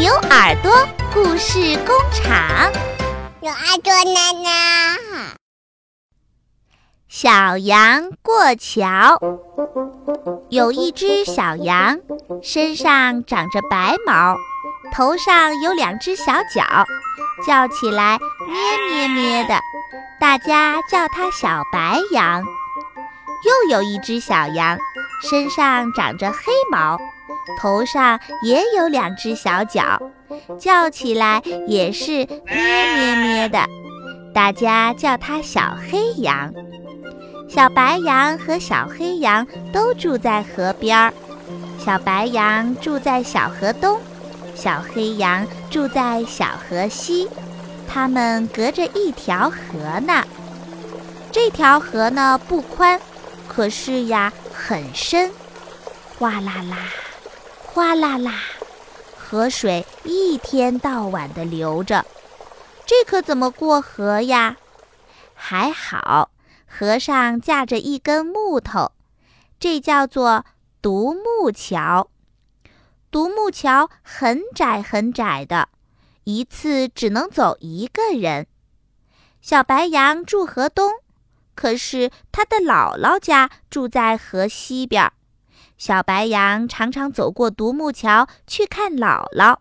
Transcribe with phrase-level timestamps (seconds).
[0.00, 0.72] 牛耳朵
[1.12, 2.72] 故事工厂，
[3.42, 4.96] 有耳朵奶奶。
[7.06, 9.18] 小羊过桥。
[10.48, 11.98] 有一只小羊，
[12.42, 14.34] 身上长着白毛，
[14.90, 16.64] 头上有两只小角，
[17.46, 19.60] 叫起来咩咩咩的，
[20.18, 22.42] 大家叫它小白羊。
[23.44, 24.78] 又有一只小羊，
[25.30, 26.38] 身上长着黑
[26.70, 26.98] 毛。
[27.58, 30.00] 头上也有两只小脚，
[30.58, 33.58] 叫起来也是咩咩咩的，
[34.34, 36.52] 大家叫它小黑羊。
[37.48, 41.12] 小白羊和小黑羊都住在河边儿，
[41.78, 43.98] 小白羊住在小河东，
[44.54, 47.28] 小黑羊住在小河西，
[47.88, 50.22] 它们隔着一条河呢。
[51.32, 53.00] 这条河呢不宽，
[53.48, 55.30] 可是呀很深，
[56.18, 56.76] 哗啦啦。
[57.72, 58.34] 哗啦啦，
[59.16, 62.04] 河水一天到晚的流着，
[62.84, 64.56] 这可怎么过河呀？
[65.34, 66.32] 还好，
[66.66, 68.90] 河上架着一根木头，
[69.60, 70.44] 这叫做
[70.82, 72.10] 独木桥。
[73.08, 75.68] 独木桥很窄很窄的，
[76.24, 78.48] 一次只能走一个人。
[79.40, 80.90] 小白羊住河东，
[81.54, 85.12] 可是他的姥姥家住在河西边。
[85.80, 89.56] 小白羊常常走过独木桥去看姥姥，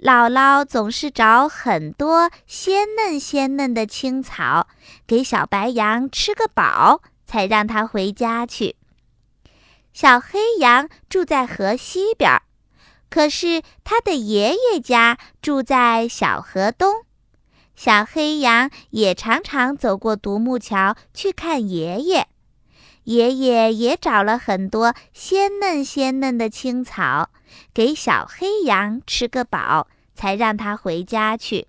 [0.00, 4.66] 姥姥总是找很多鲜嫩鲜嫩的青草
[5.06, 8.76] 给小白羊吃个饱，才让它回家去。
[9.92, 12.40] 小黑羊住在河西边，
[13.10, 17.04] 可是它的爷爷家住在小河东，
[17.76, 22.28] 小黑羊也常常走过独木桥去看爷爷。
[23.04, 27.30] 爷爷也找了很多鲜嫩鲜嫩的青草，
[27.72, 31.66] 给小黑羊吃个饱，才让它回家去。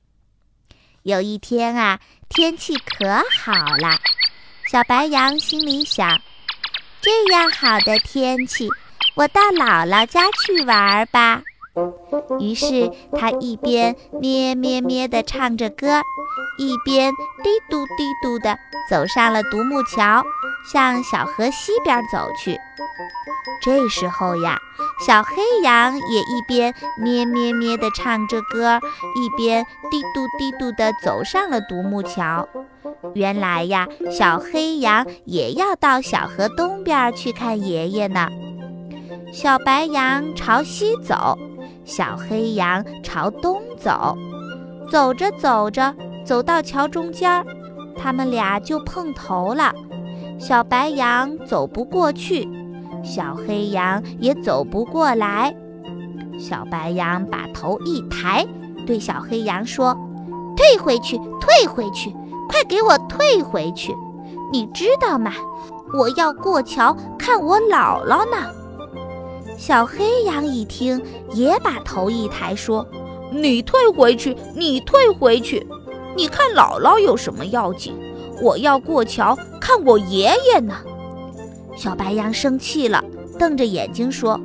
[1.03, 3.05] 有一天啊，天气可
[3.37, 3.97] 好了，
[4.71, 6.19] 小白羊心里想：
[7.01, 8.69] 这样好的天气，
[9.15, 11.43] 我到姥姥家去玩吧。
[12.39, 16.01] 于是，它一边咩咩咩地唱着歌，
[16.57, 17.11] 一边
[17.43, 18.57] 嘀嘟嘀嘟地
[18.89, 20.23] 走上了独木桥。
[20.71, 22.59] 向小河西边走去。
[23.61, 24.57] 这时候呀，
[25.05, 28.79] 小黑羊也一边咩咩咩地唱着歌，
[29.15, 32.47] 一边嘀嘟嘀嘟地走上了独木桥。
[33.13, 38.27] 原来呀，小黑羊也要到小河东边去看爷爷呢。
[39.31, 41.37] 小白羊朝西走，
[41.83, 44.15] 小黑羊朝东走。
[44.89, 47.43] 走着走着，走到桥中间，
[47.97, 49.73] 他们俩就碰头了。
[50.37, 52.47] 小白羊走不过去，
[53.03, 55.55] 小黑羊也走不过来。
[56.37, 58.45] 小白羊把头一抬，
[58.85, 59.97] 对小黑羊说
[60.55, 62.13] ：“退回去，退回去，
[62.49, 63.95] 快给我退回去！
[64.51, 65.31] 你知道吗？
[65.97, 68.51] 我要过桥看我姥姥呢。”
[69.57, 71.01] 小黑羊一听，
[71.31, 72.85] 也把头一抬，说
[73.31, 75.65] ：“你退回去，你退回去，
[76.17, 77.95] 你看姥姥有什么要紧？”
[78.41, 80.75] 我要过桥看我爷爷呢。
[81.75, 83.03] 小白羊生气了，
[83.37, 84.39] 瞪着眼睛说：“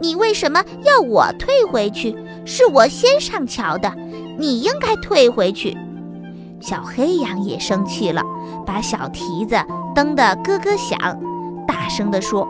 [0.00, 2.16] 你为什么要我退回去？
[2.44, 3.92] 是我先上桥的，
[4.38, 5.76] 你应该退回去。”
[6.60, 8.22] 小黑羊也生气了，
[8.64, 9.56] 把小蹄子
[9.94, 10.96] 蹬得咯咯响，
[11.66, 12.46] 大声地说：“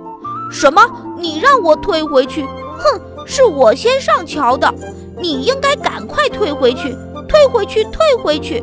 [0.53, 0.83] 什么？
[1.19, 2.45] 你让我退回去？
[2.45, 3.01] 哼！
[3.27, 4.73] 是我先上桥的，
[5.19, 6.95] 你应该赶快退回去，
[7.27, 8.63] 退回去，退回去。”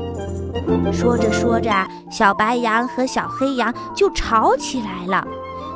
[0.92, 1.72] 说着说着，
[2.12, 5.26] 小白羊和小黑羊就吵起来了。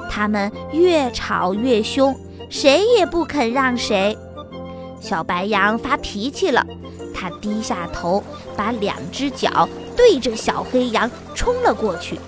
[0.10, 2.16] 他们越吵越凶，
[2.50, 4.18] 谁也不肯让谁。
[5.00, 6.66] 小白羊发脾气了，
[7.14, 8.24] 他低下头，
[8.56, 12.20] 把两只脚对着小黑羊冲了过去。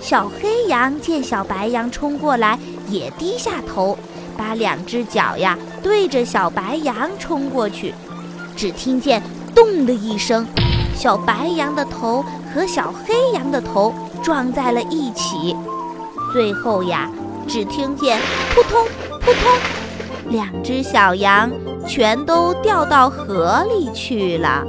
[0.00, 3.98] 小黑羊见小白羊冲过来，也低下头，
[4.36, 7.94] 把两只脚呀对着小白羊冲过去。
[8.54, 9.22] 只听见
[9.54, 10.46] “咚”的一声。
[10.94, 13.92] 小白羊的头和小黑羊的头
[14.22, 15.54] 撞在了一起，
[16.32, 17.10] 最后呀，
[17.46, 18.18] 只听见
[18.54, 18.86] 扑通
[19.20, 21.50] 扑通，两只小羊
[21.86, 24.64] 全都掉到河里去了。